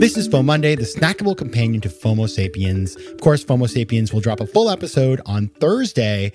This 0.00 0.16
is 0.16 0.30
FOMO 0.30 0.46
Monday, 0.46 0.76
the 0.76 0.84
snackable 0.84 1.36
companion 1.36 1.82
to 1.82 1.90
FOMO 1.90 2.26
Sapiens. 2.26 2.96
Of 2.96 3.20
course, 3.20 3.44
FOMO 3.44 3.68
Sapiens 3.68 4.14
will 4.14 4.22
drop 4.22 4.40
a 4.40 4.46
full 4.46 4.70
episode 4.70 5.20
on 5.26 5.48
Thursday. 5.48 6.32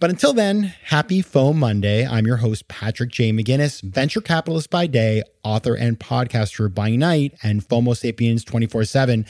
But 0.00 0.08
until 0.08 0.32
then, 0.32 0.72
happy 0.84 1.22
FOMO 1.22 1.54
Monday. 1.54 2.06
I'm 2.06 2.24
your 2.24 2.38
host, 2.38 2.68
Patrick 2.68 3.10
J. 3.10 3.30
McGinnis, 3.30 3.82
venture 3.82 4.22
capitalist 4.22 4.70
by 4.70 4.86
day, 4.86 5.24
author 5.44 5.74
and 5.74 6.00
podcaster 6.00 6.74
by 6.74 6.96
night, 6.96 7.34
and 7.42 7.62
FOMO 7.62 7.94
Sapiens 7.94 8.44
24 8.44 8.86
7. 8.86 9.26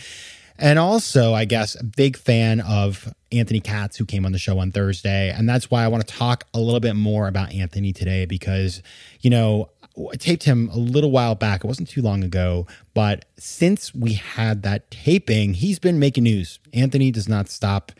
And 0.58 0.78
also, 0.78 1.34
I 1.34 1.44
guess, 1.44 1.74
a 1.74 1.82
big 1.82 2.16
fan 2.16 2.60
of 2.60 3.12
Anthony 3.32 3.58
Katz, 3.58 3.96
who 3.96 4.04
came 4.04 4.24
on 4.24 4.30
the 4.30 4.38
show 4.38 4.60
on 4.60 4.70
Thursday. 4.70 5.30
And 5.30 5.48
that's 5.48 5.72
why 5.72 5.82
I 5.82 5.88
want 5.88 6.06
to 6.06 6.14
talk 6.14 6.44
a 6.54 6.60
little 6.60 6.78
bit 6.78 6.94
more 6.94 7.26
about 7.26 7.52
Anthony 7.52 7.92
today 7.92 8.26
because, 8.26 8.80
you 9.22 9.30
know, 9.30 9.70
I 9.96 10.16
taped 10.16 10.44
him 10.44 10.68
a 10.70 10.78
little 10.78 11.10
while 11.10 11.34
back. 11.34 11.64
It 11.64 11.66
wasn't 11.66 11.88
too 11.88 12.02
long 12.02 12.24
ago, 12.24 12.66
but 12.94 13.26
since 13.36 13.94
we 13.94 14.14
had 14.14 14.62
that 14.62 14.90
taping, 14.90 15.54
he's 15.54 15.78
been 15.78 15.98
making 15.98 16.24
news. 16.24 16.58
Anthony 16.72 17.10
does 17.10 17.28
not 17.28 17.48
stop. 17.48 17.92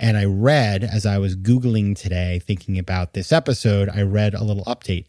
And 0.00 0.16
I 0.16 0.24
read 0.24 0.84
as 0.84 1.04
I 1.06 1.18
was 1.18 1.36
Googling 1.36 1.96
today, 1.98 2.40
thinking 2.44 2.78
about 2.78 3.14
this 3.14 3.32
episode, 3.32 3.88
I 3.88 4.02
read 4.02 4.34
a 4.34 4.44
little 4.44 4.64
update. 4.64 5.06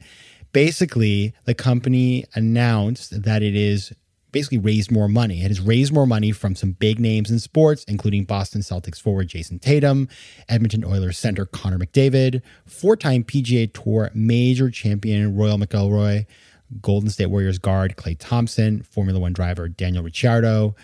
Basically, 0.52 1.34
the 1.46 1.54
company 1.54 2.26
announced 2.34 3.24
that 3.24 3.44
it 3.44 3.56
is 3.56 3.94
basically 4.32 4.58
raised 4.58 4.92
more 4.92 5.08
money. 5.08 5.44
It 5.44 5.48
has 5.48 5.60
raised 5.60 5.94
more 5.94 6.06
money 6.06 6.32
from 6.32 6.56
some 6.56 6.74
big 6.74 7.00
names 7.00 7.32
in 7.32 7.40
sports, 7.40 7.84
including 7.86 8.26
Boston 8.26 8.62
Celtics 8.62 9.02
forward 9.02 9.28
Jayson 9.28 9.60
Tatum, 9.60 10.08
Edmonton 10.48 10.86
Oilers 10.86 11.18
center 11.18 11.46
Connor 11.46 11.80
McDavid, 11.80 12.42
four 12.66 12.96
time 12.96 13.24
PGA 13.24 13.72
Tour 13.72 14.12
major 14.14 14.70
champion 14.70 15.36
Rory 15.36 15.54
McIlroy, 15.54 16.26
Golden 16.82 17.10
State 17.10 17.28
Warriors 17.28 17.58
guard 17.58 17.96
Klay 17.98 18.16
Thompson, 18.18 18.84
Formula 18.84 19.20
One 19.20 19.34
driver 19.34 19.68
Daniel 19.68 20.04
Ricciardo. 20.04 20.76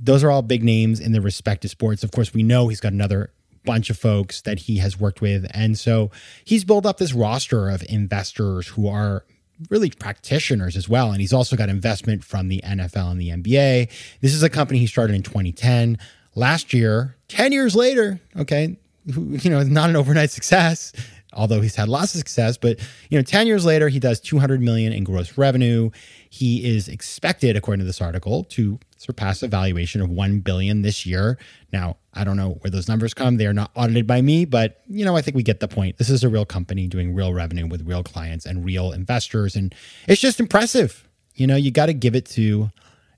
Those 0.00 0.22
are 0.22 0.30
all 0.30 0.42
big 0.42 0.62
names 0.62 1.00
in 1.00 1.12
their 1.12 1.22
respective 1.22 1.70
sports. 1.70 2.04
Of 2.04 2.12
course, 2.12 2.32
we 2.32 2.44
know 2.44 2.68
he's 2.68 2.80
got 2.80 2.92
another 2.92 3.32
bunch 3.64 3.90
of 3.90 3.98
folks 3.98 4.40
that 4.42 4.60
he 4.60 4.78
has 4.78 4.98
worked 4.98 5.20
with. 5.20 5.46
And 5.52 5.78
so 5.78 6.10
he's 6.44 6.64
built 6.64 6.86
up 6.86 6.98
this 6.98 7.12
roster 7.12 7.68
of 7.68 7.82
investors 7.88 8.68
who 8.68 8.88
are 8.88 9.24
really 9.70 9.90
practitioners 9.90 10.76
as 10.76 10.88
well. 10.88 11.10
And 11.10 11.20
he's 11.20 11.32
also 11.32 11.56
got 11.56 11.68
investment 11.68 12.24
from 12.24 12.48
the 12.48 12.60
NFL 12.64 13.10
and 13.10 13.20
the 13.20 13.30
NBA. 13.30 13.90
This 14.20 14.34
is 14.34 14.42
a 14.42 14.50
company 14.50 14.78
he 14.78 14.86
started 14.86 15.14
in 15.14 15.22
2010. 15.22 15.98
Last 16.34 16.72
year, 16.72 17.16
10 17.28 17.52
years 17.52 17.74
later, 17.74 18.20
okay, 18.36 18.78
you 19.06 19.50
know, 19.50 19.62
not 19.62 19.90
an 19.90 19.96
overnight 19.96 20.30
success, 20.30 20.92
although 21.32 21.60
he's 21.60 21.74
had 21.74 21.88
lots 21.88 22.14
of 22.14 22.18
success, 22.18 22.56
but 22.56 22.78
you 23.10 23.18
know, 23.18 23.22
10 23.22 23.46
years 23.46 23.64
later, 23.64 23.88
he 23.88 23.98
does 23.98 24.20
200 24.20 24.60
million 24.60 24.92
in 24.92 25.04
gross 25.04 25.36
revenue. 25.36 25.90
He 26.30 26.64
is 26.64 26.88
expected, 26.88 27.56
according 27.56 27.80
to 27.80 27.86
this 27.86 28.00
article, 28.00 28.44
to 28.44 28.78
surpass 28.98 29.42
a 29.42 29.48
valuation 29.48 30.00
of 30.00 30.10
1 30.10 30.40
billion 30.40 30.82
this 30.82 31.06
year. 31.06 31.38
Now, 31.72 31.96
I 32.12 32.24
don't 32.24 32.36
know 32.36 32.58
where 32.60 32.70
those 32.70 32.88
numbers 32.88 33.14
come. 33.14 33.36
They 33.36 33.46
are 33.46 33.52
not 33.52 33.70
audited 33.74 34.06
by 34.06 34.20
me, 34.20 34.44
but 34.44 34.82
you 34.88 35.04
know, 35.04 35.16
I 35.16 35.22
think 35.22 35.36
we 35.36 35.42
get 35.42 35.60
the 35.60 35.68
point. 35.68 35.98
This 35.98 36.10
is 36.10 36.24
a 36.24 36.28
real 36.28 36.44
company 36.44 36.86
doing 36.86 37.14
real 37.14 37.32
revenue 37.32 37.66
with 37.66 37.86
real 37.86 38.02
clients 38.02 38.44
and 38.44 38.64
real 38.64 38.92
investors 38.92 39.56
and 39.56 39.74
it's 40.06 40.20
just 40.20 40.40
impressive. 40.40 41.08
You 41.34 41.46
know, 41.46 41.56
you 41.56 41.70
got 41.70 41.86
to 41.86 41.94
give 41.94 42.14
it 42.14 42.26
to 42.26 42.70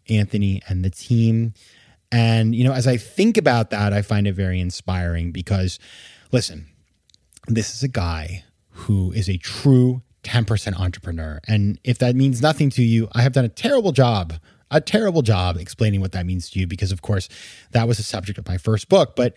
Anthony 0.08 0.62
and 0.68 0.84
the 0.84 0.90
team. 0.90 1.54
And 2.12 2.54
you 2.54 2.64
know, 2.64 2.72
as 2.72 2.86
I 2.86 2.96
think 2.96 3.36
about 3.36 3.70
that, 3.70 3.92
I 3.92 4.02
find 4.02 4.26
it 4.26 4.34
very 4.34 4.60
inspiring 4.60 5.32
because 5.32 5.78
listen, 6.30 6.66
this 7.46 7.74
is 7.74 7.82
a 7.82 7.88
guy 7.88 8.44
who 8.70 9.12
is 9.12 9.28
a 9.28 9.38
true 9.38 10.02
10% 10.24 10.78
entrepreneur. 10.78 11.40
And 11.46 11.78
if 11.84 11.98
that 11.98 12.14
means 12.14 12.42
nothing 12.42 12.70
to 12.70 12.82
you, 12.82 13.08
I 13.12 13.22
have 13.22 13.32
done 13.32 13.44
a 13.44 13.48
terrible 13.48 13.92
job, 13.92 14.34
a 14.70 14.80
terrible 14.80 15.22
job 15.22 15.56
explaining 15.56 16.00
what 16.00 16.12
that 16.12 16.26
means 16.26 16.50
to 16.50 16.60
you 16.60 16.66
because, 16.66 16.92
of 16.92 17.02
course, 17.02 17.28
that 17.72 17.88
was 17.88 17.96
the 17.96 18.02
subject 18.02 18.38
of 18.38 18.46
my 18.46 18.56
first 18.58 18.88
book. 18.88 19.16
But 19.16 19.36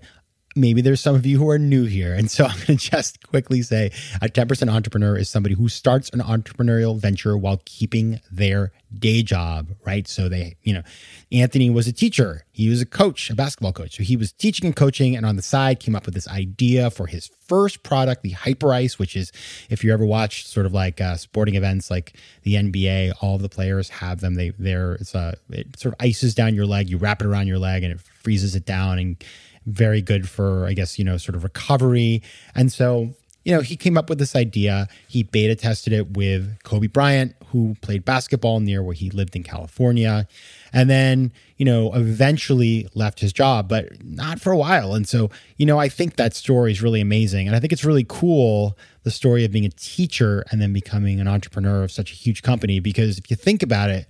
maybe 0.56 0.81
there's 0.81 1.02
some 1.02 1.16
of 1.16 1.25
you 1.25 1.38
who 1.38 1.50
are 1.50 1.59
new 1.59 1.86
here. 1.86 2.14
And 2.14 2.30
so 2.30 2.46
I'm 2.46 2.56
going 2.58 2.66
to 2.78 2.91
just 2.91 3.25
quickly 3.28 3.62
say 3.62 3.91
a 4.22 4.28
10% 4.28 4.69
entrepreneur 4.69 5.18
is 5.18 5.30
somebody 5.30 5.56
who 5.56 5.69
starts 5.69 6.09
an 6.09 6.19
entrepreneurial 6.19 6.97
venture 6.97 7.38
while 7.38 7.62
keeping 7.66 8.19
their 8.31 8.72
day 8.94 9.24
job, 9.24 9.69
right? 9.86 10.08
So 10.08 10.30
they, 10.30 10.56
you 10.62 10.74
know, 10.74 10.84
Anthony 11.31 11.69
was 11.69 11.88
a 11.88 11.94
teacher. 11.94 12.46
He 12.52 12.69
was 12.69 12.81
a 12.81 12.86
coach, 12.86 13.30
a 13.30 13.36
basketball 13.36 13.74
coach. 13.74 13.97
So 13.97 14.03
he 14.03 14.16
was 14.16 14.31
teaching 14.31 14.68
and 14.68 14.75
coaching 14.75 15.16
and 15.16 15.25
on 15.25 15.36
the 15.36 15.41
side 15.41 15.80
came 15.80 15.96
up 15.96 16.06
with 16.06 16.14
this 16.14 16.28
idea 16.28 16.91
for 16.91 17.08
his 17.08 17.31
first 17.47 17.81
product, 17.84 18.22
the 18.22 18.31
Hyperice, 18.31 19.00
which 19.00 19.16
is 19.16 19.31
if 19.70 19.84
you 19.84 19.91
ever 19.91 20.06
watch 20.06 20.47
sort 20.47 20.66
of 20.66 20.74
like 20.74 21.02
uh, 21.02 21.18
sporting 21.18 21.56
events 21.56 21.90
like 21.90 22.16
the 22.44 22.56
NBA, 22.56 23.14
all 23.22 23.38
the 23.38 23.50
players 23.50 23.90
have 23.90 24.22
them. 24.22 24.35
They 24.35 24.52
they're 24.52 24.94
it's 24.94 25.16
a 25.16 25.35
it 25.50 25.80
sort 25.80 25.96
of 25.96 26.06
ices 26.06 26.35
down 26.35 26.53
your 26.53 26.66
leg, 26.68 26.90
you 26.90 26.97
wrap 26.97 27.22
it 27.22 27.25
around 27.25 27.47
your 27.47 27.59
leg 27.59 27.84
and 27.84 27.91
it 27.91 28.02
freezes 28.02 28.56
it 28.56 28.66
down 28.66 29.00
and 29.00 29.24
very 29.66 30.01
good 30.01 30.29
for, 30.29 30.66
I 30.66 30.74
guess, 30.74 30.97
you 30.97 31.06
know, 31.06 31.18
sort 31.18 31.35
of 31.35 31.44
recovery. 31.44 32.22
And 32.56 32.72
so, 32.72 33.13
you 33.46 33.53
know, 33.53 33.62
he 33.62 33.75
came 33.75 33.97
up 33.97 34.09
with 34.09 34.19
this 34.19 34.35
idea. 34.35 34.88
He 35.07 35.24
beta 35.24 35.56
tested 35.56 35.91
it 35.94 36.12
with 36.16 36.62
Kobe 36.63 36.88
Bryant, 36.88 37.35
who 37.47 37.75
played 37.81 38.06
basketball 38.06 38.62
near 38.62 38.81
where 38.81 38.94
he 38.94 39.09
lived 39.09 39.35
in 39.35 39.44
California. 39.44 40.28
And 40.72 40.90
then, 40.90 41.34
you 41.57 41.66
know, 41.66 41.94
eventually 41.94 42.88
left 42.96 43.19
his 43.19 43.34
job, 43.34 43.68
but 43.68 44.03
not 44.03 44.40
for 44.40 44.52
a 44.52 44.57
while. 44.57 44.96
And 44.96 45.07
so, 45.07 45.29
you 45.57 45.66
know, 45.66 45.78
I 45.78 45.90
think 45.90 46.16
that 46.16 46.34
story 46.34 46.72
is 46.72 46.81
really 46.81 47.02
amazing. 47.02 47.47
And 47.47 47.56
I 47.56 47.59
think 47.59 47.73
it's 47.73 47.85
really 47.85 48.06
cool 48.07 48.78
the 49.03 49.12
story 49.12 49.44
of 49.44 49.52
being 49.52 49.66
a 49.66 49.69
teacher 49.69 50.46
and 50.50 50.62
then 50.62 50.72
becoming 50.72 51.19
an 51.19 51.28
entrepreneur 51.28 51.84
of 51.84 51.91
such 51.91 52.12
a 52.12 52.16
huge 52.16 52.44
company. 52.44 52.79
Because 52.79 53.18
if 53.18 53.29
you 53.29 53.35
think 53.35 53.62
about 53.62 53.90
it, 53.90 54.07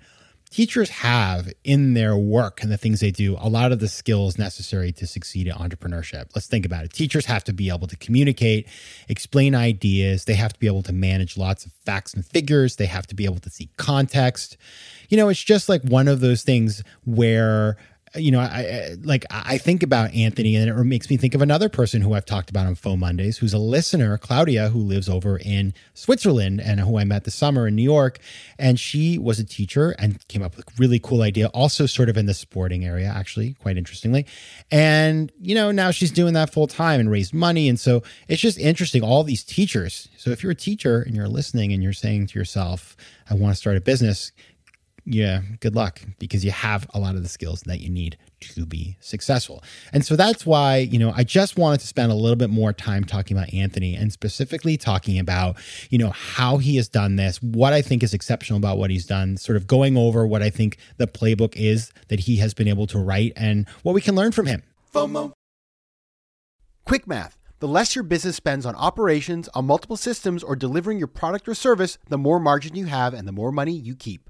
teachers 0.54 0.90
have 0.92 1.52
in 1.64 1.96
their 1.96 2.16
work 2.16 2.62
and 2.62 2.72
the 2.72 2.78
things 2.78 3.00
they 3.00 3.10
do 3.10 3.36
a 3.40 3.50
lot 3.50 3.72
of 3.72 3.80
the 3.80 3.88
skills 3.88 4.38
necessary 4.38 4.92
to 4.92 5.08
succeed 5.08 5.48
in 5.48 5.54
entrepreneurship. 5.54 6.28
Let's 6.36 6.46
think 6.46 6.64
about 6.64 6.86
it. 6.86 6.94
Teachers 6.94 7.26
have 7.26 7.44
to 7.46 7.54
be 7.54 7.70
able 7.70 7.88
to 7.88 7.98
communicate, 7.98 8.68
explain 9.10 9.56
ideas, 9.56 10.26
they 10.26 10.36
have 10.36 10.54
to 10.54 10.60
be 10.60 10.68
able 10.68 10.84
to 10.84 10.94
manage 10.94 11.38
lots 11.38 11.66
of 11.66 11.72
facts 11.88 12.14
and 12.14 12.24
figures, 12.24 12.76
they 12.76 12.86
have 12.86 13.08
to 13.08 13.16
be 13.16 13.26
able 13.26 13.40
to 13.40 13.50
see 13.50 13.72
context. 13.78 14.58
You 15.10 15.18
know, 15.18 15.28
it's 15.30 15.44
just 15.44 15.70
like 15.70 15.82
one 15.82 16.08
of 16.08 16.20
those 16.20 16.44
things 16.44 16.84
where 17.04 17.76
you 18.16 18.32
know, 18.32 18.40
I, 18.40 18.46
I, 18.46 18.96
like 19.04 19.26
I 19.32 19.58
think 19.58 19.82
about 19.82 20.14
Anthony, 20.14 20.56
and 20.56 20.70
it 20.70 20.84
makes 20.84 21.10
me 21.10 21.18
think 21.18 21.34
of 21.34 21.42
another 21.42 21.70
person 21.70 22.02
who 22.02 22.14
I've 22.14 22.26
talked 22.26 22.50
about 22.50 22.68
on 22.68 22.76
FOMO 22.76 23.00
Mondays, 23.00 23.38
who's 23.38 23.54
a 23.54 23.58
listener, 23.58 24.18
Claudia, 24.18 24.70
who 24.70 24.80
lives 24.80 25.10
over 25.10 25.38
in 25.38 25.74
Switzerland, 25.94 26.62
and 26.62 26.80
who 26.80 26.98
I 26.98 27.04
met 27.04 27.24
this 27.24 27.36
summer 27.36 27.68
in 27.68 27.76
New 27.76 27.84
York. 27.84 28.20
And 28.60 28.80
she 28.80 29.18
was 29.18 29.40
a 29.40 29.44
teacher 29.44 29.92
and 29.98 30.26
came 30.28 30.44
up 30.44 30.56
with 30.56 30.68
a 30.68 30.72
really 30.78 31.00
cool 31.00 31.22
idea, 31.22 31.48
also 31.48 31.86
sort 31.86 32.10
of 32.10 32.18
in 32.18 32.26
the 32.28 32.34
sporting 32.34 32.86
area, 32.86 33.08
actually, 33.08 33.56
quite 33.56 33.78
interestingly. 33.78 34.26
And 34.72 35.32
you 35.42 35.56
know, 35.56 35.72
now 35.72 35.92
she's 35.92 36.12
doing 36.12 36.34
that 36.34 36.54
full 36.54 36.68
time 36.68 37.00
and 37.00 37.10
raised 37.10 37.34
money, 37.34 37.68
and 37.68 37.80
so 37.80 38.04
it's 38.28 38.42
just 38.42 38.60
interesting. 38.60 39.04
All 39.04 39.24
these 39.24 39.44
teachers. 39.44 40.10
So 40.18 40.30
if 40.30 40.44
you're 40.44 40.52
a 40.52 40.56
teacher 40.56 41.02
and 41.02 41.16
you're 41.16 41.28
listening 41.28 41.74
and 41.74 41.82
you're 41.82 41.94
saying 41.94 42.28
to 42.28 42.40
yourself, 42.40 42.96
"I 43.30 43.34
want 43.34 43.54
to 43.54 43.58
start 43.60 43.76
a 43.76 43.82
business," 43.82 44.32
yeah, 45.06 45.42
good 45.60 45.76
luck 45.76 46.02
because 46.18 46.46
you 46.46 46.52
have 46.52 46.88
a 46.94 47.00
lot 47.00 47.16
of 47.16 47.24
the 47.24 47.30
skills 47.30 47.62
that 47.64 47.82
you 47.82 47.90
need 47.90 48.18
to 48.40 48.66
be 48.66 48.98
successful. 49.02 49.62
And 49.92 50.06
so 50.06 50.16
that's 50.16 50.46
why, 50.46 50.78
you 50.78 50.98
know, 50.98 51.12
I 51.16 51.24
just 51.26 51.58
wanted 51.58 51.82
to 51.82 51.88
spend 51.88 52.12
a 52.12 52.16
little 52.16 52.38
bit 52.38 52.50
more 52.50 52.72
time 52.72 53.04
talking 53.04 53.36
about 53.36 53.54
Anthony 53.54 53.96
and 53.96 54.14
specifically 54.14 54.78
talking 54.78 55.20
about, 55.20 55.58
you 55.90 55.98
know, 55.98 56.12
how 56.12 56.58
he 56.58 56.78
has 56.78 56.88
done 56.88 57.18
this, 57.18 57.42
what 57.42 57.74
I 57.74 57.82
think 57.82 58.02
is 58.02 58.14
exceptional 58.14 58.58
about 58.58 58.78
what 58.78 58.92
he's 58.92 59.06
done, 59.06 59.36
sort 59.36 59.58
of 59.58 59.68
going 59.68 59.98
over 59.98 60.26
what 60.26 60.42
I 60.42 60.50
think 60.50 60.78
the 60.98 61.08
playbook 61.08 61.56
is 61.58 61.92
that 62.08 62.22
he 62.22 62.38
has 62.38 62.54
been 62.54 62.70
able 62.70 62.88
to 62.88 63.00
write 63.00 63.34
and 63.36 63.68
what 63.84 63.94
we 63.94 64.02
can 64.02 64.16
learn 64.16 64.32
from 64.32 64.46
him. 64.46 64.64
FOMO. 64.94 65.34
Quick 66.86 67.08
math. 67.08 67.38
The 67.60 67.68
less 67.68 67.96
your 67.96 68.04
business 68.04 68.36
spends 68.36 68.66
on 68.66 68.76
operations, 68.76 69.50
on 69.54 69.66
multiple 69.66 69.96
systems, 69.96 70.44
or 70.44 70.56
delivering 70.56 70.98
your 70.98 71.08
product 71.08 71.48
or 71.48 71.56
service, 71.56 71.98
the 72.10 72.18
more 72.18 72.40
margin 72.40 72.76
you 72.76 72.86
have 72.86 73.14
and 73.14 73.26
the 73.28 73.32
more 73.32 73.52
money 73.52 73.72
you 73.72 73.96
keep. 73.96 74.30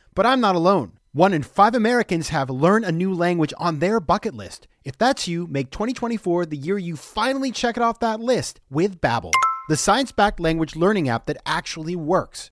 But 0.13 0.25
I'm 0.25 0.41
not 0.41 0.55
alone. 0.55 0.93
One 1.13 1.33
in 1.33 1.41
five 1.41 1.73
Americans 1.73 2.29
have 2.29 2.49
learned 2.49 2.83
a 2.83 2.91
new 2.91 3.13
language 3.13 3.53
on 3.57 3.79
their 3.79 4.01
bucket 4.01 4.33
list. 4.33 4.67
If 4.83 4.97
that's 4.97 5.25
you, 5.25 5.47
make 5.47 5.71
2024 5.71 6.47
the 6.47 6.57
year 6.57 6.77
you 6.77 6.97
finally 6.97 7.51
check 7.51 7.77
it 7.77 7.83
off 7.83 7.99
that 7.99 8.19
list 8.19 8.59
with 8.69 8.99
Babbel, 8.99 9.31
the 9.69 9.77
science-backed 9.77 10.41
language 10.41 10.75
learning 10.75 11.07
app 11.07 11.27
that 11.27 11.37
actually 11.45 11.95
works. 11.95 12.51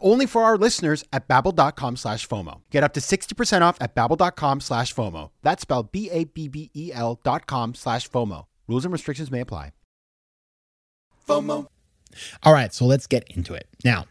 only 0.00 0.26
for 0.26 0.42
our 0.42 0.56
listeners 0.56 1.04
at 1.12 1.28
babbel.com 1.28 1.96
slash 1.96 2.28
FOMO. 2.28 2.60
Get 2.70 2.84
up 2.84 2.92
to 2.94 3.00
60% 3.00 3.62
off 3.62 3.76
at 3.80 3.94
babbel.com 3.94 4.60
slash 4.60 4.94
FOMO. 4.94 5.30
That's 5.42 5.62
spelled 5.62 5.92
B-A-B-B-E-L 5.92 7.20
dot 7.22 7.46
com 7.46 7.74
slash 7.74 8.10
FOMO. 8.10 8.46
Rules 8.68 8.84
and 8.84 8.92
restrictions 8.92 9.30
may 9.30 9.40
apply. 9.40 9.72
FOMO. 11.28 11.68
All 12.42 12.52
right, 12.52 12.72
so 12.72 12.86
let's 12.86 13.06
get 13.06 13.24
into 13.30 13.54
it. 13.54 13.68
Now, 13.84 14.06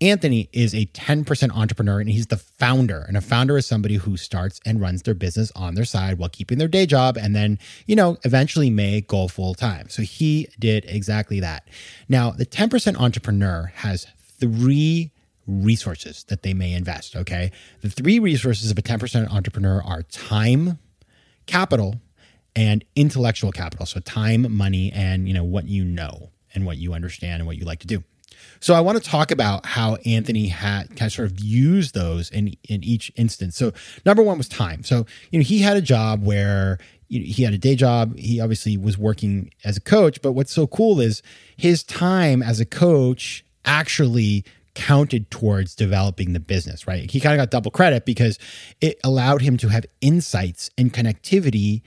Anthony 0.00 0.48
is 0.52 0.74
a 0.74 0.86
10% 0.86 1.50
entrepreneur 1.50 2.00
and 2.00 2.08
he's 2.08 2.28
the 2.28 2.36
founder. 2.36 3.04
And 3.08 3.16
a 3.16 3.20
founder 3.20 3.56
is 3.58 3.66
somebody 3.66 3.96
who 3.96 4.16
starts 4.16 4.60
and 4.64 4.80
runs 4.80 5.02
their 5.02 5.14
business 5.14 5.50
on 5.56 5.74
their 5.74 5.84
side 5.84 6.18
while 6.18 6.28
keeping 6.28 6.58
their 6.58 6.68
day 6.68 6.86
job 6.86 7.16
and 7.16 7.34
then, 7.34 7.58
you 7.86 7.96
know, 7.96 8.16
eventually 8.24 8.70
may 8.70 9.00
go 9.00 9.26
full 9.26 9.54
time. 9.54 9.88
So 9.88 10.02
he 10.02 10.48
did 10.58 10.84
exactly 10.86 11.40
that. 11.40 11.68
Now, 12.08 12.30
the 12.30 12.46
10% 12.46 12.96
entrepreneur 12.96 13.72
has 13.76 14.06
three 14.40 15.12
resources 15.46 16.24
that 16.24 16.42
they 16.42 16.54
may 16.54 16.74
invest. 16.74 17.16
Okay. 17.16 17.50
The 17.80 17.90
three 17.90 18.18
resources 18.18 18.70
of 18.70 18.78
a 18.78 18.82
10% 18.82 19.32
entrepreneur 19.32 19.82
are 19.82 20.02
time, 20.02 20.78
capital, 21.46 22.00
and 22.54 22.84
intellectual 22.94 23.52
capital. 23.52 23.86
So 23.86 24.00
time, 24.00 24.54
money, 24.54 24.92
and, 24.92 25.26
you 25.26 25.34
know, 25.34 25.44
what 25.44 25.66
you 25.66 25.84
know 25.84 26.30
and 26.54 26.66
what 26.66 26.76
you 26.76 26.92
understand 26.92 27.40
and 27.40 27.46
what 27.46 27.56
you 27.56 27.64
like 27.64 27.80
to 27.80 27.86
do. 27.86 28.04
So 28.60 28.74
I 28.74 28.80
want 28.80 29.02
to 29.02 29.08
talk 29.08 29.30
about 29.30 29.66
how 29.66 29.96
Anthony 30.06 30.48
had 30.48 30.88
kind 30.90 31.02
of 31.02 31.12
sort 31.12 31.30
of 31.30 31.40
used 31.40 31.94
those 31.94 32.30
in 32.30 32.54
in 32.68 32.82
each 32.84 33.12
instance. 33.16 33.56
So 33.56 33.72
number 34.04 34.22
one 34.22 34.38
was 34.38 34.48
time. 34.48 34.84
So 34.84 35.06
you 35.30 35.38
know 35.38 35.44
he 35.44 35.60
had 35.60 35.76
a 35.76 35.80
job 35.80 36.24
where 36.24 36.78
he 37.08 37.42
had 37.42 37.54
a 37.54 37.58
day 37.58 37.74
job. 37.74 38.16
He 38.18 38.40
obviously 38.40 38.76
was 38.76 38.98
working 38.98 39.50
as 39.64 39.76
a 39.76 39.80
coach, 39.80 40.20
but 40.20 40.32
what's 40.32 40.52
so 40.52 40.66
cool 40.66 41.00
is 41.00 41.22
his 41.56 41.82
time 41.82 42.42
as 42.42 42.60
a 42.60 42.66
coach 42.66 43.44
actually 43.68 44.44
counted 44.74 45.30
towards 45.30 45.74
developing 45.74 46.32
the 46.32 46.40
business, 46.40 46.86
right? 46.86 47.10
He 47.10 47.20
kind 47.20 47.34
of 47.34 47.38
got 47.38 47.50
double 47.50 47.70
credit 47.70 48.04
because 48.06 48.38
it 48.80 48.98
allowed 49.04 49.42
him 49.42 49.56
to 49.58 49.68
have 49.68 49.84
insights 50.00 50.70
and 50.78 50.92
connectivity 50.92 51.82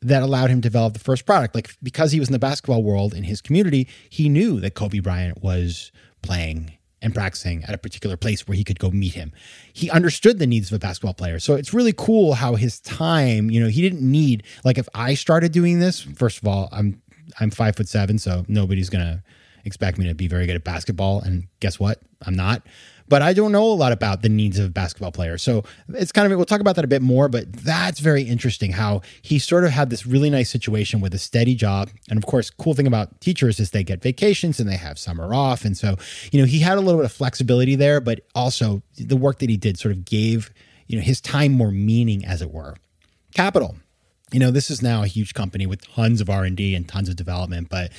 that 0.00 0.22
allowed 0.22 0.50
him 0.50 0.60
to 0.60 0.68
develop 0.68 0.92
the 0.92 1.00
first 1.00 1.26
product. 1.26 1.54
Like 1.54 1.74
because 1.82 2.12
he 2.12 2.20
was 2.20 2.28
in 2.28 2.32
the 2.32 2.38
basketball 2.38 2.82
world 2.82 3.14
in 3.14 3.24
his 3.24 3.40
community, 3.40 3.88
he 4.08 4.28
knew 4.28 4.60
that 4.60 4.74
Kobe 4.74 5.00
Bryant 5.00 5.42
was 5.42 5.90
playing 6.22 6.72
and 7.00 7.14
practicing 7.14 7.64
at 7.64 7.74
a 7.74 7.78
particular 7.78 8.16
place 8.16 8.46
where 8.46 8.56
he 8.56 8.64
could 8.64 8.78
go 8.78 8.90
meet 8.90 9.14
him. 9.14 9.32
He 9.72 9.90
understood 9.90 10.38
the 10.38 10.46
needs 10.46 10.70
of 10.70 10.76
a 10.76 10.78
basketball 10.78 11.14
player. 11.14 11.38
So 11.38 11.54
it's 11.54 11.72
really 11.72 11.94
cool 11.96 12.34
how 12.34 12.56
his 12.56 12.80
time, 12.80 13.50
you 13.50 13.60
know, 13.60 13.68
he 13.68 13.82
didn't 13.82 14.02
need 14.02 14.44
like 14.64 14.78
if 14.78 14.88
I 14.94 15.14
started 15.14 15.50
doing 15.52 15.80
this, 15.80 16.00
first 16.00 16.38
of 16.38 16.46
all, 16.46 16.68
I'm 16.70 17.02
I'm 17.40 17.50
five 17.50 17.76
foot 17.76 17.88
seven, 17.88 18.18
so 18.18 18.44
nobody's 18.48 18.90
gonna 18.90 19.22
expect 19.64 19.98
me 19.98 20.06
to 20.08 20.14
be 20.14 20.28
very 20.28 20.46
good 20.46 20.56
at 20.56 20.64
basketball. 20.64 21.20
And 21.20 21.48
guess 21.60 21.78
what? 21.78 22.00
I'm 22.22 22.34
not 22.34 22.62
but 23.08 23.22
I 23.22 23.32
don't 23.32 23.52
know 23.52 23.64
a 23.64 23.74
lot 23.74 23.92
about 23.92 24.22
the 24.22 24.28
needs 24.28 24.58
of 24.58 24.74
basketball 24.74 25.12
player. 25.12 25.38
So 25.38 25.64
it's 25.88 26.12
kind 26.12 26.30
of, 26.30 26.36
we'll 26.36 26.46
talk 26.46 26.60
about 26.60 26.76
that 26.76 26.84
a 26.84 26.88
bit 26.88 27.02
more, 27.02 27.28
but 27.28 27.52
that's 27.52 28.00
very 28.00 28.22
interesting 28.22 28.72
how 28.72 29.00
he 29.22 29.38
sort 29.38 29.64
of 29.64 29.70
had 29.70 29.90
this 29.90 30.06
really 30.06 30.30
nice 30.30 30.50
situation 30.50 31.00
with 31.00 31.14
a 31.14 31.18
steady 31.18 31.54
job. 31.54 31.90
And 32.10 32.18
of 32.18 32.26
course, 32.26 32.50
cool 32.50 32.74
thing 32.74 32.86
about 32.86 33.20
teachers 33.20 33.58
is 33.58 33.70
they 33.70 33.84
get 33.84 34.02
vacations 34.02 34.60
and 34.60 34.68
they 34.68 34.76
have 34.76 34.98
summer 34.98 35.34
off. 35.34 35.64
And 35.64 35.76
so, 35.76 35.96
you 36.30 36.40
know, 36.40 36.46
he 36.46 36.60
had 36.60 36.78
a 36.78 36.80
little 36.80 37.00
bit 37.00 37.06
of 37.06 37.12
flexibility 37.12 37.74
there, 37.74 38.00
but 38.00 38.20
also 38.34 38.82
the 38.96 39.16
work 39.16 39.38
that 39.38 39.48
he 39.48 39.56
did 39.56 39.78
sort 39.78 39.92
of 39.92 40.04
gave, 40.04 40.52
you 40.86 40.96
know, 40.96 41.02
his 41.02 41.20
time 41.20 41.52
more 41.52 41.70
meaning 41.70 42.24
as 42.24 42.42
it 42.42 42.50
were. 42.50 42.76
Capital 43.34 43.76
you 44.32 44.38
know 44.38 44.50
this 44.50 44.70
is 44.70 44.82
now 44.82 45.02
a 45.02 45.06
huge 45.06 45.34
company 45.34 45.66
with 45.66 45.86
tons 45.94 46.20
of 46.20 46.28
r&d 46.28 46.74
and 46.74 46.88
tons 46.88 47.08
of 47.08 47.16
development 47.16 47.68
but 47.68 47.90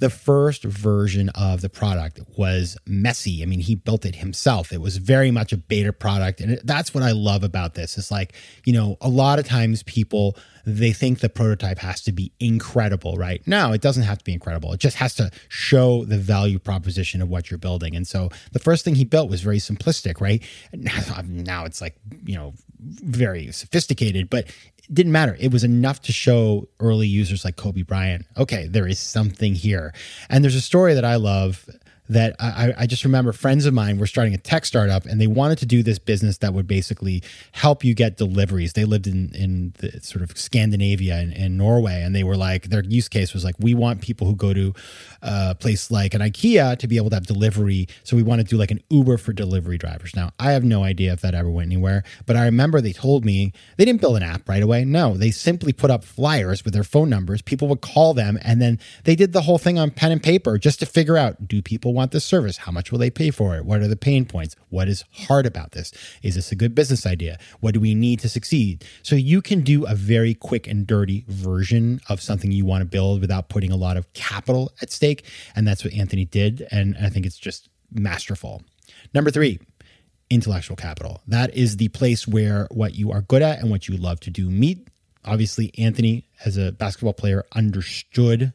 the 0.00 0.10
first 0.10 0.64
version 0.64 1.28
of 1.30 1.60
the 1.60 1.68
product 1.68 2.20
was 2.36 2.76
messy. 2.86 3.42
I 3.42 3.46
mean 3.46 3.60
he 3.60 3.74
built 3.74 4.04
it 4.04 4.16
himself. 4.16 4.72
It 4.72 4.80
was 4.80 4.96
very 4.96 5.30
much 5.30 5.52
a 5.52 5.56
beta 5.58 5.92
product 5.92 6.40
and 6.40 6.58
that's 6.64 6.92
what 6.92 7.04
i 7.04 7.12
love 7.12 7.44
about 7.44 7.74
this. 7.74 7.96
It's 7.96 8.10
like 8.10 8.34
you 8.64 8.72
know 8.72 8.96
a 9.00 9.08
lot 9.08 9.38
of 9.38 9.46
times 9.46 9.82
people 9.84 10.36
they 10.66 10.92
think 10.92 11.20
the 11.20 11.28
prototype 11.28 11.78
has 11.78 12.02
to 12.02 12.12
be 12.12 12.32
incredible 12.40 13.16
right? 13.16 13.46
No 13.46 13.72
it 13.72 13.82
doesn't 13.82 14.02
have 14.02 14.18
to 14.18 14.24
be 14.24 14.32
incredible. 14.32 14.72
It 14.72 14.80
just 14.80 14.96
has 14.96 15.14
to 15.16 15.30
show 15.48 16.04
the 16.04 16.18
value 16.18 16.58
proposition 16.58 17.20
of 17.22 17.28
what 17.28 17.50
you're 17.50 17.58
building. 17.58 17.94
And 17.94 18.06
so 18.06 18.30
the 18.52 18.58
first 18.58 18.84
thing 18.84 18.94
he 18.94 19.04
built 19.04 19.30
was 19.30 19.42
very 19.42 19.58
simplistic 19.58 20.20
right? 20.20 20.42
Now 21.30 21.64
it's 21.64 21.80
like 21.80 21.96
you 22.24 22.36
know 22.36 22.54
very 22.82 23.52
sophisticated 23.52 24.30
but 24.30 24.46
it 24.90 24.94
didn't 24.94 25.12
matter. 25.12 25.36
It 25.38 25.52
was 25.52 25.62
enough 25.62 26.00
to 26.02 26.12
show 26.12 26.68
early 26.80 27.06
users 27.06 27.44
like 27.44 27.54
Kobe 27.56 27.82
Bryant, 27.82 28.26
okay, 28.36 28.66
there 28.66 28.88
is 28.88 28.98
something 28.98 29.54
here. 29.54 29.94
And 30.28 30.42
there's 30.42 30.56
a 30.56 30.60
story 30.60 30.94
that 30.94 31.04
I 31.04 31.14
love 31.14 31.64
that 32.10 32.34
I, 32.40 32.74
I, 32.76 32.86
just 32.86 33.04
remember 33.04 33.32
friends 33.32 33.66
of 33.66 33.72
mine 33.72 33.96
were 33.98 34.06
starting 34.06 34.34
a 34.34 34.38
tech 34.38 34.64
startup 34.64 35.06
and 35.06 35.20
they 35.20 35.28
wanted 35.28 35.58
to 35.58 35.66
do 35.66 35.84
this 35.84 36.00
business 36.00 36.38
that 36.38 36.52
would 36.52 36.66
basically 36.66 37.22
help 37.52 37.84
you 37.84 37.94
get 37.94 38.16
deliveries. 38.16 38.72
They 38.72 38.84
lived 38.84 39.06
in, 39.06 39.32
in 39.32 39.74
the 39.78 40.00
sort 40.00 40.22
of 40.22 40.36
Scandinavia 40.36 41.18
and, 41.18 41.32
and 41.32 41.56
Norway. 41.56 42.02
And 42.02 42.12
they 42.12 42.24
were 42.24 42.36
like, 42.36 42.64
their 42.64 42.82
use 42.82 43.08
case 43.08 43.32
was 43.32 43.44
like, 43.44 43.54
we 43.60 43.74
want 43.74 44.00
people 44.00 44.26
who 44.26 44.34
go 44.34 44.52
to 44.52 44.74
a 45.22 45.54
place 45.54 45.92
like 45.92 46.12
an 46.14 46.20
IKEA 46.20 46.76
to 46.78 46.88
be 46.88 46.96
able 46.96 47.10
to 47.10 47.16
have 47.16 47.26
delivery. 47.26 47.86
So 48.02 48.16
we 48.16 48.24
want 48.24 48.40
to 48.40 48.46
do 48.46 48.56
like 48.56 48.72
an 48.72 48.80
Uber 48.90 49.16
for 49.18 49.32
delivery 49.32 49.78
drivers. 49.78 50.16
Now, 50.16 50.32
I 50.40 50.50
have 50.50 50.64
no 50.64 50.82
idea 50.82 51.12
if 51.12 51.20
that 51.20 51.36
ever 51.36 51.48
went 51.48 51.68
anywhere, 51.68 52.02
but 52.26 52.34
I 52.34 52.44
remember 52.44 52.80
they 52.80 52.92
told 52.92 53.24
me 53.24 53.52
they 53.76 53.84
didn't 53.84 54.00
build 54.00 54.16
an 54.16 54.24
app 54.24 54.48
right 54.48 54.64
away. 54.64 54.84
No, 54.84 55.16
they 55.16 55.30
simply 55.30 55.72
put 55.72 55.92
up 55.92 56.02
flyers 56.02 56.64
with 56.64 56.74
their 56.74 56.82
phone 56.82 57.08
numbers. 57.08 57.40
People 57.40 57.68
would 57.68 57.82
call 57.82 58.14
them 58.14 58.36
and 58.42 58.60
then 58.60 58.80
they 59.04 59.14
did 59.14 59.32
the 59.32 59.42
whole 59.42 59.58
thing 59.58 59.78
on 59.78 59.92
pen 59.92 60.10
and 60.10 60.20
paper 60.20 60.58
just 60.58 60.80
to 60.80 60.86
figure 60.86 61.16
out 61.16 61.46
do 61.46 61.62
people 61.62 61.94
want 61.94 61.99
this 62.10 62.24
service? 62.24 62.56
How 62.56 62.72
much 62.72 62.90
will 62.90 62.98
they 62.98 63.10
pay 63.10 63.30
for 63.30 63.56
it? 63.56 63.64
What 63.64 63.80
are 63.80 63.88
the 63.88 63.96
pain 63.96 64.24
points? 64.24 64.56
What 64.68 64.88
is 64.88 65.04
hard 65.12 65.46
about 65.46 65.72
this? 65.72 65.92
Is 66.22 66.34
this 66.34 66.50
a 66.50 66.56
good 66.56 66.74
business 66.74 67.06
idea? 67.06 67.38
What 67.60 67.74
do 67.74 67.80
we 67.80 67.94
need 67.94 68.20
to 68.20 68.28
succeed? 68.28 68.84
So 69.02 69.14
you 69.14 69.42
can 69.42 69.60
do 69.60 69.86
a 69.86 69.94
very 69.94 70.34
quick 70.34 70.66
and 70.66 70.86
dirty 70.86 71.24
version 71.28 72.00
of 72.08 72.20
something 72.20 72.50
you 72.50 72.64
want 72.64 72.82
to 72.82 72.86
build 72.86 73.20
without 73.20 73.48
putting 73.48 73.70
a 73.70 73.76
lot 73.76 73.96
of 73.96 74.12
capital 74.14 74.72
at 74.80 74.90
stake. 74.90 75.24
And 75.54 75.68
that's 75.68 75.84
what 75.84 75.92
Anthony 75.94 76.24
did. 76.24 76.66
And 76.70 76.96
I 77.00 77.10
think 77.10 77.26
it's 77.26 77.38
just 77.38 77.68
masterful. 77.92 78.62
Number 79.14 79.30
three, 79.30 79.60
intellectual 80.30 80.76
capital. 80.76 81.22
That 81.26 81.54
is 81.54 81.76
the 81.76 81.88
place 81.88 82.26
where 82.26 82.68
what 82.70 82.94
you 82.94 83.12
are 83.12 83.22
good 83.22 83.42
at 83.42 83.60
and 83.60 83.70
what 83.70 83.88
you 83.88 83.96
love 83.96 84.20
to 84.20 84.30
do 84.30 84.48
meet. 84.48 84.88
Obviously, 85.24 85.72
Anthony, 85.76 86.26
as 86.44 86.56
a 86.56 86.72
basketball 86.72 87.12
player, 87.12 87.44
understood 87.54 88.52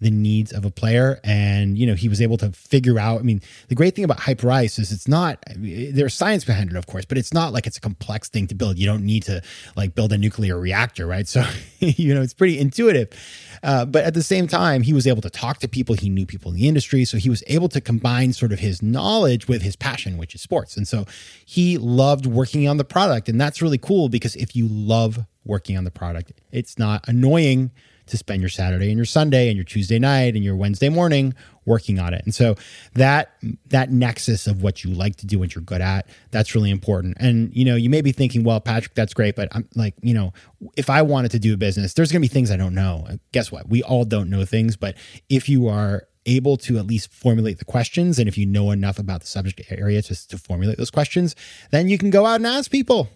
the 0.00 0.10
needs 0.10 0.52
of 0.52 0.64
a 0.64 0.70
player. 0.70 1.18
And, 1.24 1.76
you 1.76 1.86
know, 1.86 1.94
he 1.94 2.08
was 2.08 2.22
able 2.22 2.36
to 2.38 2.52
figure 2.52 2.98
out. 2.98 3.20
I 3.20 3.22
mean, 3.22 3.40
the 3.68 3.74
great 3.74 3.94
thing 3.94 4.04
about 4.04 4.18
Hyperice 4.18 4.78
is 4.78 4.92
it's 4.92 5.08
not, 5.08 5.42
there's 5.56 6.14
science 6.14 6.44
behind 6.44 6.70
it, 6.70 6.76
of 6.76 6.86
course, 6.86 7.04
but 7.04 7.18
it's 7.18 7.34
not 7.34 7.52
like 7.52 7.66
it's 7.66 7.76
a 7.76 7.80
complex 7.80 8.28
thing 8.28 8.46
to 8.48 8.54
build. 8.54 8.78
You 8.78 8.86
don't 8.86 9.04
need 9.04 9.24
to 9.24 9.42
like 9.76 9.94
build 9.94 10.12
a 10.12 10.18
nuclear 10.18 10.58
reactor, 10.58 11.06
right? 11.06 11.26
So, 11.26 11.44
you 11.78 12.14
know, 12.14 12.22
it's 12.22 12.34
pretty 12.34 12.58
intuitive. 12.58 13.08
Uh, 13.62 13.84
but 13.84 14.04
at 14.04 14.14
the 14.14 14.22
same 14.22 14.46
time, 14.46 14.82
he 14.82 14.92
was 14.92 15.06
able 15.06 15.22
to 15.22 15.30
talk 15.30 15.58
to 15.58 15.68
people. 15.68 15.96
He 15.96 16.08
knew 16.08 16.26
people 16.26 16.52
in 16.52 16.56
the 16.56 16.68
industry. 16.68 17.04
So 17.04 17.18
he 17.18 17.28
was 17.28 17.42
able 17.48 17.68
to 17.70 17.80
combine 17.80 18.32
sort 18.32 18.52
of 18.52 18.60
his 18.60 18.82
knowledge 18.82 19.48
with 19.48 19.62
his 19.62 19.74
passion, 19.74 20.16
which 20.16 20.34
is 20.34 20.40
sports. 20.40 20.76
And 20.76 20.86
so 20.86 21.06
he 21.44 21.76
loved 21.76 22.26
working 22.26 22.68
on 22.68 22.76
the 22.76 22.84
product. 22.84 23.28
And 23.28 23.40
that's 23.40 23.60
really 23.60 23.78
cool 23.78 24.08
because 24.08 24.36
if 24.36 24.54
you 24.54 24.68
love 24.68 25.24
working 25.44 25.76
on 25.76 25.84
the 25.84 25.90
product, 25.90 26.32
it's 26.52 26.78
not 26.78 27.08
annoying 27.08 27.72
to 28.08 28.16
spend 28.16 28.40
your 28.40 28.48
Saturday 28.48 28.88
and 28.88 28.96
your 28.96 29.04
Sunday 29.04 29.48
and 29.48 29.56
your 29.56 29.64
Tuesday 29.64 29.98
night 29.98 30.34
and 30.34 30.44
your 30.44 30.56
Wednesday 30.56 30.88
morning 30.88 31.34
working 31.64 31.98
on 31.98 32.14
it. 32.14 32.22
And 32.24 32.34
so 32.34 32.56
that 32.94 33.32
that 33.66 33.90
nexus 33.90 34.46
of 34.46 34.62
what 34.62 34.82
you 34.82 34.90
like 34.90 35.16
to 35.16 35.26
do, 35.26 35.38
what 35.38 35.54
you're 35.54 35.62
good 35.62 35.80
at, 35.80 36.08
that's 36.30 36.54
really 36.54 36.70
important. 36.70 37.16
And 37.20 37.54
you 37.54 37.64
know, 37.64 37.76
you 37.76 37.90
may 37.90 38.00
be 38.00 38.12
thinking, 38.12 38.42
well, 38.42 38.60
Patrick, 38.60 38.94
that's 38.94 39.14
great, 39.14 39.36
but 39.36 39.48
I'm 39.52 39.68
like, 39.74 39.94
you 40.02 40.14
know, 40.14 40.32
if 40.76 40.90
I 40.90 41.02
wanted 41.02 41.30
to 41.32 41.38
do 41.38 41.54
a 41.54 41.56
business, 41.56 41.94
there's 41.94 42.10
going 42.10 42.22
to 42.22 42.28
be 42.28 42.32
things 42.32 42.50
I 42.50 42.56
don't 42.56 42.74
know. 42.74 43.06
Guess 43.32 43.52
what? 43.52 43.68
We 43.68 43.82
all 43.82 44.04
don't 44.04 44.30
know 44.30 44.44
things, 44.44 44.76
but 44.76 44.96
if 45.28 45.48
you 45.48 45.68
are 45.68 46.08
able 46.26 46.56
to 46.58 46.78
at 46.78 46.86
least 46.86 47.12
formulate 47.12 47.58
the 47.58 47.64
questions 47.64 48.18
and 48.18 48.28
if 48.28 48.36
you 48.36 48.44
know 48.44 48.70
enough 48.70 48.98
about 48.98 49.22
the 49.22 49.26
subject 49.26 49.62
area 49.70 50.02
to, 50.02 50.28
to 50.28 50.36
formulate 50.36 50.76
those 50.76 50.90
questions 50.90 51.34
then 51.70 51.88
you 51.88 51.96
can 51.96 52.10
go 52.10 52.26
out 52.26 52.36
and 52.36 52.46
ask 52.46 52.70
people 52.70 53.08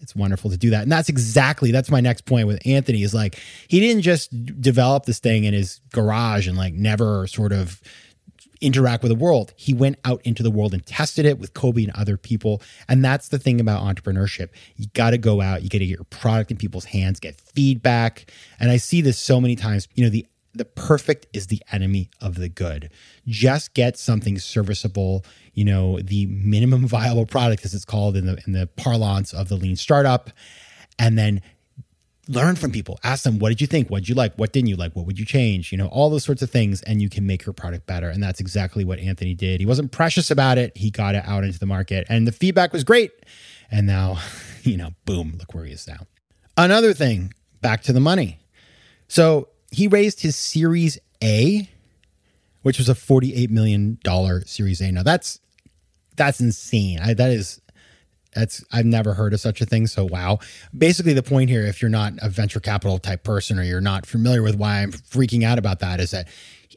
it's 0.00 0.14
wonderful 0.14 0.50
to 0.50 0.56
do 0.56 0.70
that. 0.70 0.82
And 0.82 0.92
that's 0.92 1.08
exactly 1.08 1.72
that's 1.72 1.90
my 1.90 2.00
next 2.00 2.24
point 2.24 2.46
with 2.46 2.60
Anthony 2.66 3.02
is 3.02 3.14
like 3.14 3.38
he 3.68 3.80
didn't 3.80 4.02
just 4.02 4.30
develop 4.60 5.06
this 5.06 5.18
thing 5.18 5.44
in 5.44 5.54
his 5.54 5.80
garage 5.92 6.46
and 6.46 6.56
like 6.56 6.74
never 6.74 7.26
sort 7.26 7.52
of 7.52 7.80
interact 8.60 9.02
with 9.02 9.10
the 9.10 9.16
world. 9.16 9.52
He 9.56 9.72
went 9.72 9.98
out 10.04 10.20
into 10.24 10.42
the 10.42 10.50
world 10.50 10.74
and 10.74 10.84
tested 10.84 11.24
it 11.24 11.38
with 11.38 11.54
Kobe 11.54 11.82
and 11.82 11.92
other 11.92 12.16
people. 12.16 12.62
And 12.88 13.04
that's 13.04 13.28
the 13.28 13.38
thing 13.38 13.60
about 13.60 13.82
entrepreneurship. 13.82 14.50
You 14.76 14.86
got 14.94 15.10
to 15.10 15.18
go 15.18 15.40
out, 15.40 15.62
you 15.62 15.68
got 15.68 15.78
to 15.78 15.86
get 15.86 15.96
your 15.96 16.04
product 16.04 16.50
in 16.50 16.56
people's 16.56 16.84
hands, 16.84 17.20
get 17.20 17.40
feedback. 17.40 18.30
And 18.58 18.70
I 18.70 18.76
see 18.76 19.00
this 19.00 19.18
so 19.18 19.40
many 19.40 19.56
times. 19.56 19.88
You 19.94 20.04
know, 20.04 20.10
the 20.10 20.26
the 20.54 20.64
perfect 20.64 21.26
is 21.32 21.46
the 21.46 21.62
enemy 21.72 22.10
of 22.20 22.34
the 22.34 22.48
good. 22.48 22.90
Just 23.26 23.74
get 23.74 23.96
something 23.96 24.38
serviceable, 24.38 25.24
you 25.54 25.64
know, 25.64 26.00
the 26.00 26.26
minimum 26.26 26.86
viable 26.88 27.26
product, 27.26 27.64
as 27.64 27.74
it's 27.74 27.84
called 27.84 28.16
in 28.16 28.26
the 28.26 28.42
in 28.46 28.52
the 28.52 28.66
parlance 28.66 29.32
of 29.32 29.48
the 29.48 29.56
lean 29.56 29.76
startup, 29.76 30.30
and 30.98 31.18
then 31.18 31.42
learn 32.28 32.54
from 32.54 32.70
people. 32.70 32.98
Ask 33.02 33.24
them, 33.24 33.38
what 33.38 33.48
did 33.48 33.60
you 33.60 33.66
think? 33.66 33.90
What 33.90 34.00
did 34.00 34.08
you 34.08 34.14
like? 34.14 34.34
What 34.36 34.52
didn't 34.52 34.68
you 34.68 34.76
like? 34.76 34.94
What 34.94 35.06
would 35.06 35.18
you 35.18 35.24
change? 35.24 35.72
You 35.72 35.78
know, 35.78 35.88
all 35.88 36.10
those 36.10 36.24
sorts 36.24 36.42
of 36.42 36.50
things, 36.50 36.82
and 36.82 37.02
you 37.02 37.08
can 37.08 37.26
make 37.26 37.44
your 37.44 37.52
product 37.52 37.86
better. 37.86 38.08
And 38.08 38.22
that's 38.22 38.40
exactly 38.40 38.84
what 38.84 38.98
Anthony 38.98 39.34
did. 39.34 39.60
He 39.60 39.66
wasn't 39.66 39.92
precious 39.92 40.30
about 40.30 40.56
it. 40.58 40.76
He 40.76 40.90
got 40.90 41.14
it 41.14 41.24
out 41.26 41.44
into 41.44 41.58
the 41.58 41.66
market, 41.66 42.06
and 42.08 42.26
the 42.26 42.32
feedback 42.32 42.72
was 42.72 42.84
great. 42.84 43.12
And 43.70 43.86
now, 43.86 44.18
you 44.62 44.76
know, 44.76 44.90
boom, 45.04 45.36
look 45.38 45.54
where 45.54 45.64
he 45.64 45.72
is 45.72 45.86
now. 45.86 46.06
Another 46.56 46.92
thing, 46.92 47.34
back 47.60 47.82
to 47.82 47.92
the 47.92 48.00
money. 48.00 48.38
So 49.08 49.48
he 49.70 49.86
raised 49.86 50.20
his 50.20 50.36
Series 50.36 50.98
A, 51.22 51.68
which 52.62 52.78
was 52.78 52.88
a 52.88 52.94
$48 52.94 53.50
million 53.50 53.98
Series 54.46 54.80
A. 54.80 54.90
Now 54.90 55.02
that's 55.02 55.40
that's 56.16 56.40
insane. 56.40 56.98
I, 57.00 57.14
that 57.14 57.30
is 57.30 57.60
that's 58.32 58.64
I've 58.72 58.86
never 58.86 59.14
heard 59.14 59.32
of 59.32 59.40
such 59.40 59.60
a 59.60 59.66
thing. 59.66 59.86
So 59.86 60.04
wow. 60.04 60.38
Basically, 60.76 61.12
the 61.12 61.22
point 61.22 61.50
here, 61.50 61.64
if 61.66 61.82
you're 61.82 61.88
not 61.88 62.12
a 62.22 62.28
venture 62.28 62.60
capital 62.60 62.98
type 62.98 63.24
person 63.24 63.58
or 63.58 63.62
you're 63.62 63.80
not 63.80 64.06
familiar 64.06 64.42
with 64.42 64.56
why 64.56 64.82
I'm 64.82 64.92
freaking 64.92 65.44
out 65.44 65.58
about 65.58 65.80
that, 65.80 66.00
is 66.00 66.10
that 66.12 66.28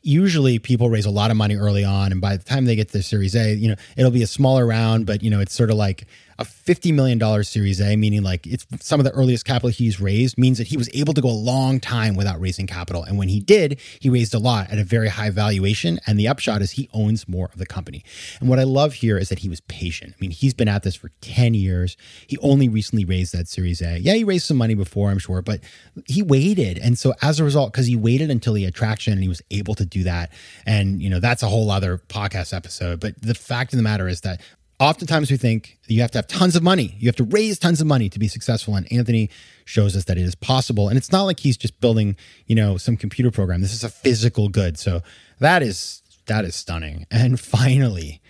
usually 0.01 0.59
people 0.59 0.89
raise 0.89 1.05
a 1.05 1.11
lot 1.11 1.31
of 1.31 1.37
money 1.37 1.55
early 1.55 1.83
on, 1.83 2.11
and 2.11 2.19
by 2.19 2.37
the 2.37 2.43
time 2.43 2.65
they 2.65 2.75
get 2.75 2.87
to 2.87 2.97
the 2.97 3.03
Series 3.03 3.35
A, 3.35 3.53
you 3.53 3.69
know, 3.69 3.75
it'll 3.95 4.11
be 4.11 4.23
a 4.23 4.27
smaller 4.27 4.65
round, 4.65 5.05
but 5.05 5.21
you 5.21 5.29
know, 5.29 5.39
it's 5.39 5.53
sort 5.53 5.69
of 5.69 5.77
like 5.77 6.05
a 6.39 6.45
$50 6.45 6.93
million 6.93 7.43
Series 7.43 7.81
A, 7.81 7.95
meaning 7.95 8.23
like 8.23 8.47
it's 8.47 8.65
some 8.79 8.99
of 8.99 9.03
the 9.05 9.11
earliest 9.11 9.45
capital 9.45 9.69
he's 9.69 9.99
raised, 9.99 10.37
means 10.37 10.57
that 10.57 10.67
he 10.67 10.77
was 10.77 10.89
able 10.93 11.13
to 11.13 11.21
go 11.21 11.29
a 11.29 11.31
long 11.31 11.79
time 11.79 12.15
without 12.15 12.39
raising 12.39 12.67
capital. 12.67 13.03
And 13.03 13.17
when 13.17 13.29
he 13.29 13.39
did, 13.39 13.79
he 13.99 14.09
raised 14.09 14.33
a 14.33 14.39
lot 14.39 14.71
at 14.71 14.79
a 14.79 14.83
very 14.83 15.09
high 15.09 15.29
valuation. 15.29 15.99
And 16.07 16.19
the 16.19 16.27
upshot 16.27 16.61
is 16.61 16.71
he 16.71 16.89
owns 16.93 17.27
more 17.27 17.49
of 17.53 17.57
the 17.57 17.65
company. 17.65 18.03
And 18.39 18.49
what 18.49 18.59
I 18.59 18.63
love 18.63 18.93
here 18.93 19.17
is 19.17 19.29
that 19.29 19.39
he 19.39 19.49
was 19.49 19.61
patient. 19.61 20.13
I 20.13 20.17
mean, 20.19 20.31
he's 20.31 20.53
been 20.53 20.67
at 20.67 20.83
this 20.83 20.95
for 20.95 21.09
10 21.21 21.53
years. 21.53 21.97
He 22.27 22.37
only 22.39 22.69
recently 22.69 23.05
raised 23.05 23.33
that 23.33 23.47
Series 23.47 23.81
A. 23.81 23.99
Yeah, 23.99 24.13
he 24.13 24.23
raised 24.23 24.45
some 24.45 24.57
money 24.57 24.75
before, 24.75 25.09
I'm 25.09 25.19
sure, 25.19 25.41
but 25.41 25.61
he 26.07 26.21
waited. 26.21 26.77
And 26.79 26.97
so 26.97 27.13
as 27.21 27.39
a 27.39 27.43
result, 27.43 27.71
because 27.73 27.87
he 27.87 27.95
waited 27.95 28.31
until 28.31 28.53
he 28.53 28.63
had 28.63 28.73
traction 28.73 29.13
and 29.13 29.21
he 29.21 29.29
was 29.29 29.41
able 29.51 29.75
to 29.75 29.85
do 29.85 30.03
that. 30.03 30.31
And, 30.65 31.01
you 31.01 31.09
know, 31.09 31.19
that's 31.19 31.43
a 31.43 31.47
whole 31.47 31.69
other 31.69 31.97
podcast 31.97 32.55
episode. 32.55 32.99
But 32.99 33.21
the 33.21 33.35
fact 33.35 33.73
of 33.73 33.77
the 33.77 33.83
matter 33.83 34.07
is 34.07 34.21
that 34.21 34.41
oftentimes 34.83 35.31
we 35.31 35.37
think 35.37 35.77
you 35.87 36.01
have 36.01 36.11
to 36.11 36.17
have 36.17 36.27
tons 36.27 36.55
of 36.55 36.63
money. 36.63 36.95
You 36.99 37.07
have 37.07 37.15
to 37.15 37.23
raise 37.23 37.57
tons 37.57 37.79
of 37.79 37.87
money 37.87 38.09
to 38.09 38.19
be 38.19 38.27
successful. 38.27 38.75
And 38.75 38.91
Anthony 38.91 39.29
shows 39.65 39.95
us 39.95 40.05
that 40.05 40.17
it 40.17 40.23
is 40.23 40.35
possible. 40.35 40.89
And 40.89 40.97
it's 40.97 41.11
not 41.11 41.23
like 41.23 41.39
he's 41.39 41.57
just 41.57 41.79
building, 41.79 42.17
you 42.47 42.55
know, 42.55 42.77
some 42.77 42.97
computer 42.97 43.31
program. 43.31 43.61
This 43.61 43.73
is 43.73 43.83
a 43.83 43.89
physical 43.89 44.49
good. 44.49 44.77
So 44.77 45.01
that 45.39 45.63
is 45.63 46.01
that 46.25 46.45
is 46.45 46.55
stunning. 46.55 47.05
And 47.11 47.39
finally, 47.39 48.21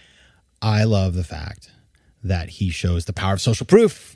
I 0.62 0.84
love 0.84 1.16
the 1.16 1.24
fact 1.24 1.72
that 2.24 2.50
he 2.50 2.70
shows 2.70 3.06
the 3.06 3.14
power 3.14 3.34
of 3.34 3.42
social 3.42 3.66
proof. 3.66 4.16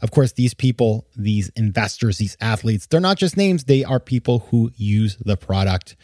Of 0.00 0.10
course, 0.10 0.32
these 0.32 0.54
people, 0.54 1.06
these 1.16 1.48
investors, 1.50 2.18
these 2.18 2.36
athletes, 2.40 2.86
they're 2.86 3.00
not 3.00 3.18
just 3.18 3.36
names, 3.36 3.64
they 3.64 3.84
are 3.84 3.98
people 3.98 4.40
who 4.50 4.70
use 4.76 5.16
the 5.16 5.36
product. 5.36 5.96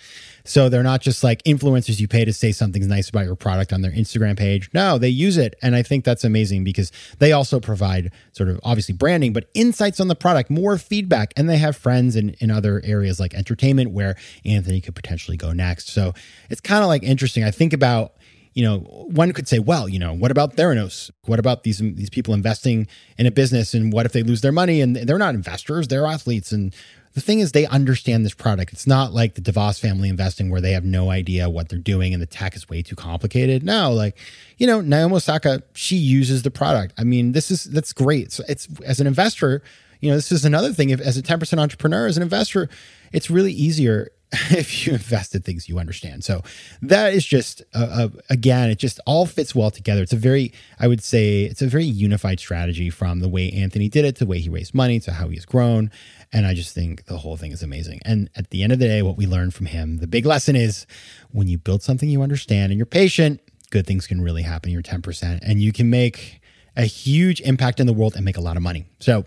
So 0.45 0.69
they're 0.69 0.83
not 0.83 1.01
just 1.01 1.23
like 1.25 1.43
influencers 1.45 2.01
you 2.01 2.09
pay 2.09 2.25
to 2.25 2.33
say 2.33 2.53
something's 2.53 2.87
nice 2.87 3.09
about 3.09 3.25
your 3.25 3.37
product 3.37 3.73
on 3.73 3.83
their 3.83 3.93
Instagram 3.93 4.37
page. 4.37 4.69
No, 4.75 4.99
they 4.99 5.09
use 5.09 5.37
it. 5.37 5.55
And 5.63 5.75
I 5.75 5.83
think 5.83 6.05
that's 6.05 6.25
amazing 6.25 6.65
because 6.65 6.93
they 7.19 7.33
also 7.33 7.61
provide 7.61 8.13
sort 8.33 8.49
of 8.49 8.61
obviously 8.63 8.95
branding, 8.95 9.33
but 9.33 9.49
insights 9.55 10.01
on 10.01 10.09
the 10.09 10.17
product, 10.17 10.51
more 10.51 10.77
feedback. 10.77 11.33
And 11.37 11.49
they 11.49 11.59
have 11.59 11.77
friends 11.77 12.17
in, 12.17 12.31
in 12.41 12.51
other 12.51 12.83
areas 12.85 13.21
like 13.21 13.33
entertainment 13.33 13.93
where 13.93 14.17
Anthony 14.45 14.81
could 14.81 14.95
potentially 14.95 15.37
go 15.37 15.53
next. 15.53 15.89
So 15.89 16.13
it's 16.51 16.61
kind 16.61 16.83
of 16.83 16.89
like 16.89 17.03
interesting. 17.03 17.45
I 17.45 17.51
think 17.51 17.73
about, 17.73 18.15
you 18.55 18.65
know, 18.65 18.79
one 18.79 19.33
could 19.33 19.49
say, 19.49 19.59
well, 19.59 19.89
you 19.89 19.99
know, 19.99 20.15
what 20.15 20.31
about 20.31 20.57
Theranos? 20.57 21.11
What 21.27 21.39
about 21.39 21.65
these 21.65 21.79
these 21.79 22.11
people 22.11 22.35
investing 22.35 22.87
in 23.19 23.27
a 23.27 23.31
business, 23.31 23.75
and 23.75 23.93
what 23.93 24.07
if 24.07 24.13
they 24.13 24.23
lose 24.23 24.41
their 24.41 24.53
money? 24.53 24.81
And 24.81 24.97
they're 24.97 25.19
not 25.19 25.35
investors; 25.35 25.89
they're 25.89 26.07
athletes, 26.07 26.53
and 26.53 26.75
the 27.15 27.21
thing 27.21 27.39
is 27.39 27.53
they 27.53 27.67
understand 27.67 28.25
this 28.25 28.35
product. 28.35 28.73
It's 28.73 28.87
not 28.87 29.13
like 29.13 29.35
the 29.35 29.41
DeVos 29.41 29.79
family 29.79 30.09
investing 30.09 30.51
where 30.51 30.61
they 30.61 30.73
have 30.73 30.85
no 30.85 31.11
idea 31.11 31.49
what 31.49 31.69
they're 31.69 31.79
doing 31.79 32.13
and 32.13 32.21
the 32.21 32.27
tech 32.27 32.57
is 32.57 32.69
way 32.69 32.83
too 32.83 32.97
complicated. 32.97 33.63
No, 33.63 33.93
like, 33.93 34.19
you 34.59 34.67
know, 34.67 34.81
Naomi 34.81 35.15
Osaka, 35.15 35.63
she 35.75 35.97
uses 35.97 36.43
the 36.43 36.51
product. 36.51 36.93
I 36.99 37.05
mean, 37.05 37.31
this 37.33 37.53
is 37.53 37.65
that's 37.65 37.93
great. 37.93 38.33
So 38.33 38.43
it's 38.49 38.69
as 38.85 38.99
an 38.99 39.07
investor, 39.07 39.63
you 40.01 40.11
know, 40.11 40.17
this 40.17 40.33
is 40.33 40.45
another 40.45 40.73
thing. 40.73 40.91
If 40.91 41.01
as 41.01 41.17
a 41.17 41.23
10% 41.23 41.59
entrepreneur, 41.59 42.07
as 42.07 42.17
an 42.17 42.23
investor, 42.25 42.69
it's 43.13 43.31
really 43.31 43.53
easier 43.53 44.11
if 44.50 44.87
you 44.87 44.95
invest 44.95 45.35
in 45.35 45.43
things 45.43 45.69
you 45.69 45.79
understand. 45.79 46.25
So 46.25 46.43
that 46.83 47.14
is 47.14 47.25
just 47.25 47.62
uh, 47.75 47.88
uh, 47.91 48.09
again, 48.31 48.71
it 48.71 48.79
just 48.79 49.00
all 49.07 49.26
fits 49.26 49.55
well 49.55 49.71
together. 49.71 50.03
It's 50.03 50.12
a 50.12 50.17
very, 50.17 50.53
I 50.79 50.88
would 50.88 51.03
say, 51.03 51.45
it's 51.45 51.62
a 51.62 51.67
very 51.67 51.85
unified 51.85 52.41
strategy 52.41 52.91
from 52.91 53.21
the 53.21 53.29
way 53.29 53.50
Anthony 53.50 53.88
did 53.88 54.05
it 54.05 54.17
to 54.17 54.25
the 54.25 54.31
way 54.31 54.38
he 54.38 54.49
raised 54.49 54.75
money 54.75 55.00
to 55.00 55.12
how 55.12 55.29
he's 55.29 55.45
grown, 55.45 55.91
And 56.33 56.47
I 56.47 56.55
just 56.55 56.75
think 56.75 57.05
the 57.07 57.19
whole 57.19 57.37
thing 57.37 57.53
is 57.53 57.62
amazing. 57.62 58.00
And 58.05 58.29
at 58.35 58.50
the 58.50 58.62
end 58.62 58.73
of 58.73 58.79
the 58.79 58.87
day, 58.87 59.03
what 59.03 59.17
we 59.17 59.26
learned 59.26 59.55
from 59.55 59.67
him, 59.67 59.99
the 59.99 60.07
big 60.07 60.26
lesson 60.26 60.57
is 60.57 60.87
when 61.31 61.49
you 61.49 61.59
build 61.59 61.83
something 61.83 62.09
you 62.09 62.23
understand 62.23 62.73
and 62.73 62.79
you're 62.79 62.87
patient, 62.87 63.41
good 63.71 63.87
things 63.87 64.07
can 64.07 64.21
really 64.21 64.43
happen. 64.43 64.71
You're 64.73 64.83
10%, 64.83 65.41
and 65.43 65.61
you 65.61 65.73
can 65.73 65.91
make 65.91 66.41
a 66.76 66.85
huge 66.85 67.41
impact 67.43 67.81
in 67.81 67.87
the 67.87 67.93
world 67.93 68.17
and 68.17 68.25
make 68.25 68.37
a 68.37 68.41
lot 68.41 68.57
of 68.57 68.62
money. 68.62 68.87
So 68.99 69.26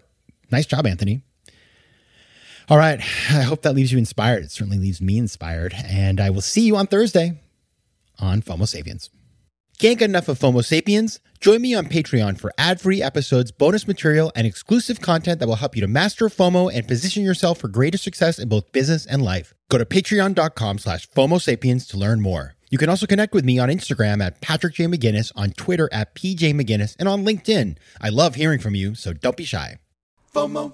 nice 0.51 0.65
job, 0.65 0.85
Anthony. 0.85 1.21
All 2.69 2.77
right. 2.77 2.99
I 2.99 3.43
hope 3.43 3.61
that 3.61 3.75
leaves 3.75 3.91
you 3.91 3.97
inspired. 3.97 4.43
It 4.43 4.51
certainly 4.51 4.77
leaves 4.77 5.01
me 5.01 5.17
inspired. 5.17 5.73
And 5.85 6.19
I 6.19 6.29
will 6.29 6.41
see 6.41 6.61
you 6.61 6.75
on 6.75 6.87
Thursday 6.87 7.39
on 8.19 8.41
FOMO 8.41 8.67
Sapiens. 8.67 9.09
Can't 9.79 9.99
get 9.99 10.09
enough 10.09 10.27
of 10.27 10.39
FOMO 10.39 10.65
Sapiens? 10.65 11.19
Join 11.39 11.61
me 11.61 11.75
on 11.75 11.85
Patreon 11.85 12.39
for 12.39 12.51
ad 12.57 12.81
free 12.81 13.01
episodes, 13.01 13.51
bonus 13.51 13.87
material, 13.87 14.31
and 14.35 14.47
exclusive 14.47 14.99
content 14.99 15.39
that 15.39 15.47
will 15.47 15.55
help 15.55 15.75
you 15.75 15.81
to 15.81 15.87
master 15.87 16.29
FOMO 16.29 16.73
and 16.73 16.87
position 16.87 17.23
yourself 17.23 17.59
for 17.59 17.67
greater 17.67 17.97
success 17.97 18.39
in 18.39 18.49
both 18.49 18.71
business 18.71 19.05
and 19.05 19.21
life. 19.21 19.53
Go 19.69 19.77
to 19.77 19.85
patreon.com 19.85 20.79
slash 20.79 21.07
FOMO 21.11 21.39
Sapiens 21.39 21.85
to 21.87 21.97
learn 21.97 22.21
more. 22.21 22.55
You 22.69 22.77
can 22.77 22.89
also 22.89 23.05
connect 23.05 23.33
with 23.33 23.45
me 23.45 23.59
on 23.59 23.69
Instagram 23.69 24.21
at 24.21 24.41
Patrick 24.41 24.73
J. 24.73 24.85
McGinnis, 24.85 25.31
on 25.35 25.51
Twitter 25.51 25.87
at 25.91 26.15
PJ 26.15 26.53
McGinnis, 26.59 26.95
and 26.99 27.07
on 27.07 27.23
LinkedIn. 27.23 27.77
I 28.01 28.09
love 28.09 28.35
hearing 28.35 28.59
from 28.59 28.75
you, 28.75 28.95
so 28.95 29.13
don't 29.13 29.37
be 29.37 29.45
shy. 29.45 29.77
FOMO. 30.33 30.73